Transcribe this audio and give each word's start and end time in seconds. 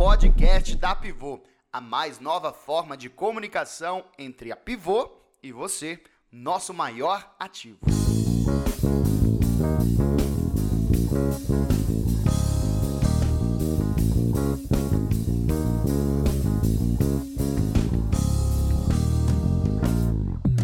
podcast 0.00 0.76
da 0.76 0.94
Pivô, 0.94 1.42
a 1.70 1.78
mais 1.78 2.18
nova 2.18 2.54
forma 2.54 2.96
de 2.96 3.10
comunicação 3.10 4.02
entre 4.18 4.50
a 4.50 4.56
Pivô 4.56 5.10
e 5.42 5.52
você, 5.52 6.02
nosso 6.32 6.72
maior 6.72 7.34
ativo. 7.38 7.80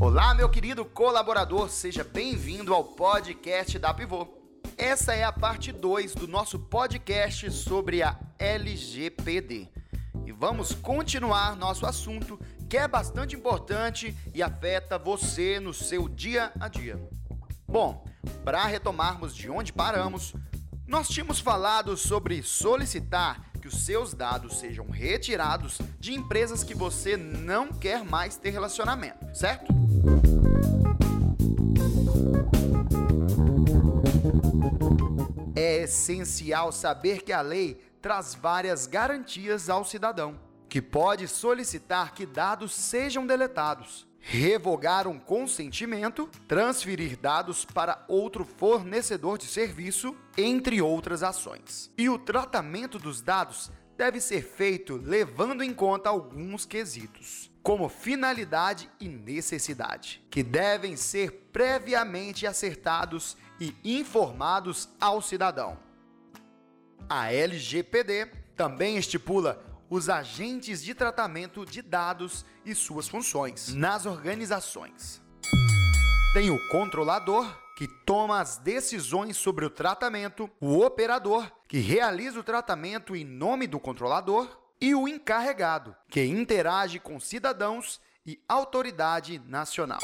Olá, 0.00 0.32
meu 0.32 0.48
querido 0.48 0.86
colaborador, 0.86 1.68
seja 1.68 2.02
bem-vindo 2.02 2.72
ao 2.72 2.82
podcast 2.82 3.78
da 3.78 3.92
Pivô. 3.92 4.26
Essa 4.78 5.12
é 5.12 5.22
a 5.22 5.32
parte 5.32 5.70
2 5.70 6.14
do 6.14 6.26
nosso 6.26 6.58
podcast 6.58 7.50
sobre 7.50 8.02
a 8.02 8.27
LGPD. 8.38 9.68
E 10.26 10.32
vamos 10.32 10.72
continuar 10.72 11.56
nosso 11.56 11.86
assunto 11.86 12.38
que 12.68 12.76
é 12.76 12.86
bastante 12.86 13.34
importante 13.34 14.14
e 14.34 14.42
afeta 14.42 14.98
você 14.98 15.58
no 15.58 15.72
seu 15.72 16.08
dia 16.08 16.52
a 16.60 16.68
dia. 16.68 17.00
Bom, 17.66 18.04
para 18.44 18.64
retomarmos 18.66 19.34
de 19.34 19.50
onde 19.50 19.72
paramos, 19.72 20.34
nós 20.86 21.08
tínhamos 21.08 21.40
falado 21.40 21.96
sobre 21.96 22.42
solicitar 22.42 23.42
que 23.60 23.68
os 23.68 23.84
seus 23.84 24.14
dados 24.14 24.58
sejam 24.58 24.88
retirados 24.88 25.78
de 25.98 26.14
empresas 26.14 26.62
que 26.62 26.74
você 26.74 27.16
não 27.16 27.68
quer 27.68 28.04
mais 28.04 28.36
ter 28.36 28.50
relacionamento, 28.50 29.34
certo? 29.34 29.72
É 35.54 35.82
essencial 35.82 36.70
saber 36.70 37.22
que 37.22 37.32
a 37.32 37.40
lei 37.40 37.87
traz 38.00 38.34
várias 38.34 38.86
garantias 38.86 39.68
ao 39.68 39.84
cidadão, 39.84 40.38
que 40.68 40.82
pode 40.82 41.26
solicitar 41.26 42.12
que 42.12 42.26
dados 42.26 42.72
sejam 42.72 43.26
deletados, 43.26 44.06
revogar 44.20 45.06
um 45.08 45.18
consentimento, 45.18 46.28
transferir 46.46 47.16
dados 47.16 47.64
para 47.64 48.04
outro 48.08 48.44
fornecedor 48.44 49.38
de 49.38 49.46
serviço, 49.46 50.14
entre 50.36 50.82
outras 50.82 51.22
ações. 51.22 51.90
E 51.96 52.08
o 52.08 52.18
tratamento 52.18 52.98
dos 52.98 53.22
dados 53.22 53.70
deve 53.96 54.20
ser 54.20 54.42
feito 54.42 54.96
levando 54.96 55.62
em 55.64 55.74
conta 55.74 56.08
alguns 56.08 56.64
quesitos, 56.64 57.50
como 57.62 57.88
finalidade 57.88 58.88
e 59.00 59.08
necessidade, 59.08 60.24
que 60.30 60.42
devem 60.42 60.94
ser 60.94 61.48
previamente 61.52 62.46
acertados 62.46 63.36
e 63.58 63.74
informados 63.82 64.88
ao 65.00 65.20
cidadão. 65.20 65.87
A 67.10 67.32
LGPD 67.32 68.26
também 68.54 68.98
estipula 68.98 69.64
os 69.88 70.10
agentes 70.10 70.82
de 70.82 70.92
tratamento 70.92 71.64
de 71.64 71.80
dados 71.80 72.44
e 72.66 72.74
suas 72.74 73.08
funções 73.08 73.72
nas 73.72 74.04
organizações. 74.04 75.22
Tem 76.34 76.50
o 76.50 76.68
controlador, 76.68 77.46
que 77.78 77.88
toma 78.04 78.40
as 78.40 78.58
decisões 78.58 79.38
sobre 79.38 79.64
o 79.64 79.70
tratamento, 79.70 80.50
o 80.60 80.84
operador, 80.84 81.50
que 81.66 81.78
realiza 81.78 82.40
o 82.40 82.44
tratamento 82.44 83.16
em 83.16 83.24
nome 83.24 83.66
do 83.66 83.80
controlador, 83.80 84.46
e 84.78 84.94
o 84.94 85.08
encarregado, 85.08 85.96
que 86.10 86.22
interage 86.22 86.98
com 86.98 87.18
cidadãos 87.18 88.00
e 88.26 88.38
autoridade 88.46 89.38
nacional. 89.46 90.00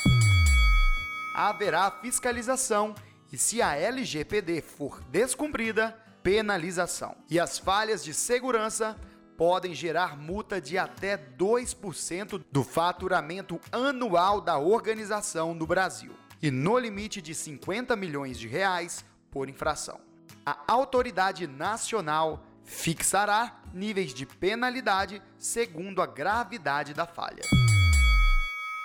Haverá 1.37 1.91
fiscalização 1.91 2.95
e, 3.31 3.37
se 3.37 3.61
a 3.61 3.77
LGPD 3.77 4.63
for 4.63 5.03
descumprida, 5.11 6.03
penalização. 6.25 7.15
E 7.29 7.39
as 7.39 7.59
falhas 7.59 8.03
de 8.03 8.15
segurança 8.15 8.99
podem 9.37 9.75
gerar 9.75 10.17
multa 10.17 10.59
de 10.61 10.79
até 10.79 11.19
2% 11.19 12.43
do 12.51 12.65
faturamento 12.65 13.61
anual 13.71 14.41
da 14.41 14.59
organização 14.59 15.55
no 15.55 15.67
Brasil 15.67 16.13
e 16.43 16.51
no 16.51 16.79
limite 16.79 17.21
de 17.21 17.35
50 17.35 17.95
milhões 17.95 18.39
de 18.39 18.49
reais 18.49 19.05
por 19.31 19.51
infração. 19.51 20.01
A 20.47 20.57
autoridade 20.67 21.47
nacional 21.47 22.43
fixará 22.65 23.61
níveis 23.75 24.15
de 24.15 24.25
penalidade 24.25 25.23
segundo 25.39 26.01
a 26.01 26.07
gravidade 26.07 26.95
da 26.95 27.07
falha. 27.07 27.43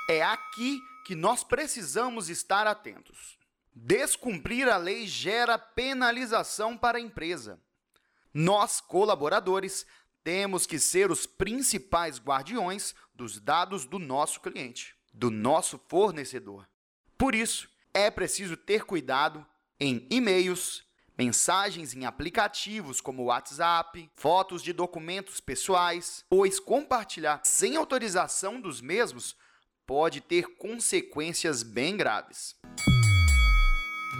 É 0.10 0.22
aqui 0.24 0.82
que 1.06 1.16
nós 1.16 1.44
precisamos 1.44 2.30
estar 2.30 2.68
atentos. 2.68 3.40
Descumprir 3.82 4.68
a 4.68 4.76
lei 4.76 5.08
gera 5.08 5.58
penalização 5.58 6.78
para 6.78 6.98
a 6.98 7.02
empresa. 7.02 7.62
Nós, 8.34 8.82
colaboradores, 8.82 9.86
temos 10.22 10.66
que 10.66 10.78
ser 10.78 11.10
os 11.10 11.26
principais 11.26 12.20
guardiões 12.20 12.94
dos 13.16 13.40
dados 13.40 13.86
do 13.86 13.98
nosso 13.98 14.42
cliente, 14.42 14.96
do 15.14 15.32
nosso 15.32 15.80
fornecedor. 15.88 16.68
Por 17.18 17.34
isso, 17.34 17.70
é 17.94 18.12
preciso 18.12 18.58
ter 18.58 18.84
cuidado 18.84 19.46
em 19.80 20.06
e-mails, 20.12 20.84
mensagens 21.18 21.96
em 21.96 22.06
aplicativos 22.06 23.00
como 23.00 23.26
WhatsApp, 23.26 24.12
fotos 24.14 24.62
de 24.62 24.74
documentos 24.74 25.40
pessoais, 25.40 26.26
pois 26.30 26.60
compartilhar 26.60 27.40
sem 27.46 27.78
autorização 27.78 28.60
dos 28.60 28.82
mesmos 28.82 29.38
pode 29.88 30.20
ter 30.20 30.58
consequências 30.58 31.64
bem 31.64 31.96
graves. 31.96 32.56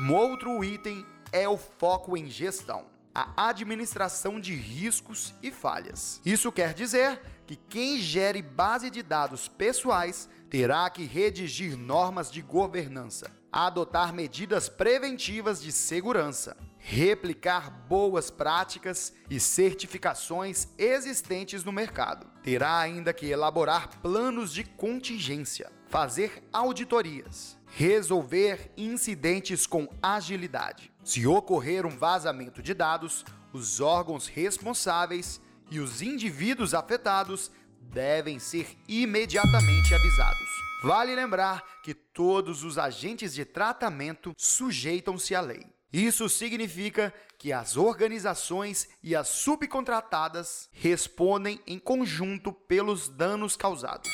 Um 0.02 0.14
outro 0.14 0.64
item 0.64 1.06
é 1.30 1.46
o 1.50 1.58
foco 1.58 2.16
em 2.16 2.30
gestão, 2.30 2.86
a 3.14 3.50
administração 3.50 4.40
de 4.40 4.56
riscos 4.56 5.34
e 5.44 5.52
falhas. 5.52 6.22
Isso 6.26 6.54
quer 6.54 6.74
dizer 6.74 7.20
que 7.46 7.58
quem 7.58 8.00
gere 8.00 8.42
base 8.42 8.90
de 8.90 9.04
dados 9.04 9.50
pessoais 9.50 10.30
terá 10.50 10.90
que 10.90 11.04
redigir 11.04 11.78
normas 11.78 12.32
de 12.32 12.42
governança, 12.42 13.30
adotar 13.52 14.14
medidas 14.14 14.70
preventivas 14.70 15.62
de 15.62 15.74
segurança, 15.74 16.56
replicar 16.78 17.70
boas 17.70 18.32
práticas 18.32 19.12
e 19.30 19.38
certificações 19.38 20.70
existentes 20.78 21.66
no 21.66 21.74
mercado. 21.74 22.26
Terá 22.42 22.80
ainda 22.80 23.12
que 23.12 23.26
elaborar 23.26 24.00
planos 24.00 24.54
de 24.54 24.64
contingência, 24.64 25.70
fazer 25.90 26.44
auditorias, 26.54 27.58
resolver 27.68 28.72
incidentes 28.78 29.66
com 29.66 29.90
agilidade. 30.02 30.92
Se 31.04 31.26
ocorrer 31.26 31.86
um 31.86 31.98
vazamento 31.98 32.62
de 32.62 32.74
dados, 32.74 33.26
os 33.52 33.82
órgãos 33.82 34.28
responsáveis 34.28 35.42
e 35.72 35.80
os 35.80 36.02
indivíduos 36.02 36.74
afetados 36.74 37.52
devem 37.82 38.38
ser 38.38 38.78
imediatamente 38.88 39.94
avisados. 39.94 40.50
Vale 40.84 41.16
lembrar 41.16 41.64
que 41.84 41.94
todos 41.94 42.64
os 42.64 42.78
agentes 42.78 43.34
de 43.34 43.44
tratamento 43.44 44.34
sujeitam-se 44.38 45.36
à 45.36 45.42
lei. 45.42 45.66
Isso 45.92 46.30
significa 46.30 47.12
que 47.40 47.52
as 47.52 47.76
organizações 47.76 48.88
e 49.02 49.16
as 49.16 49.28
subcontratadas 49.28 50.70
respondem 50.72 51.60
em 51.66 51.80
conjunto 51.80 52.54
pelos 52.54 53.10
danos 53.10 53.58
causados. 53.58 54.12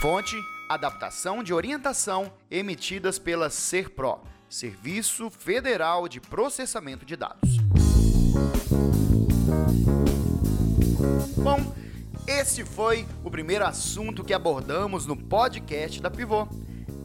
Fonte: 0.00 0.36
adaptação 0.68 1.42
de 1.42 1.54
orientação 1.54 2.32
emitidas 2.50 3.18
pela 3.18 3.48
SERPRO, 3.48 4.20
Serviço 4.48 5.30
Federal 5.30 6.06
de 6.08 6.20
Processamento 6.20 7.06
de 7.06 7.16
Dados. 7.16 7.56
Bom, 11.36 11.74
esse 12.26 12.64
foi 12.64 13.06
o 13.24 13.30
primeiro 13.30 13.64
assunto 13.64 14.22
que 14.22 14.34
abordamos 14.34 15.06
no 15.06 15.16
podcast 15.16 16.00
da 16.02 16.10
Pivô 16.10 16.46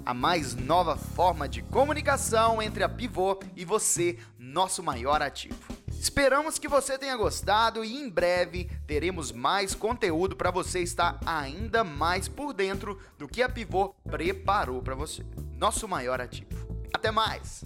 a 0.05 0.13
mais 0.13 0.53
nova 0.53 0.97
forma 0.97 1.47
de 1.47 1.61
comunicação 1.61 2.61
entre 2.61 2.83
a 2.83 2.89
Pivô 2.89 3.39
e 3.55 3.63
você, 3.63 4.17
nosso 4.37 4.83
maior 4.83 5.21
ativo. 5.21 5.72
Esperamos 6.03 6.59
que 6.59 6.67
você 6.67 6.97
tenha 6.97 7.15
gostado 7.15 7.81
e 7.81 7.95
em 7.95 8.09
breve 8.09 8.69
teremos 8.85 9.31
mais 9.31 9.73
conteúdo 9.73 10.35
para 10.35 10.51
você 10.51 10.81
estar 10.81 11.17
ainda 11.25 11.81
mais 11.81 12.27
por 12.27 12.51
dentro 12.51 12.99
do 13.17 13.25
que 13.25 13.41
a 13.41 13.47
Pivô 13.47 13.95
preparou 14.11 14.81
para 14.81 14.95
você, 14.95 15.25
nosso 15.57 15.87
maior 15.87 16.19
ativo. 16.19 16.49
Até 16.93 17.09
mais! 17.09 17.63